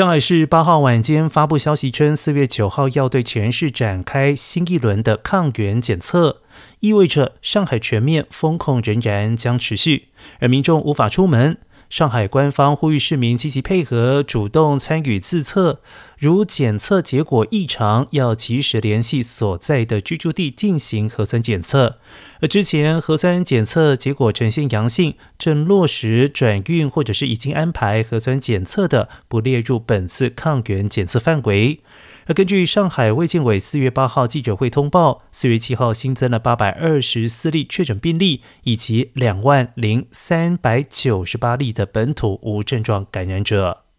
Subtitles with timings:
[0.00, 6.40] 上海市八号晚间发布消息称，四月九号要对全市展开新一轮的抗原检测，
[6.78, 10.06] 意味着上海全面封控仍然将持续，
[10.38, 11.58] 而民众无法出门。
[11.90, 15.80] 上海官方呼吁市民积极配合，主动参与自测。
[16.16, 21.98] 如检测结果异常，要及时联系所在的居住地进行核酸检测。
[22.40, 31.80] 而之前核酸检测结果呈现阳性，正落实转运或者是已经安排核酸检测的，不列入本次抗原检测范围。
[32.32, 43.89] 根据上海卫健委四月八号记者会通报，四月七号新增了八百二十四例确诊病例，以及两万零三百九十八例的本土无症状感染者。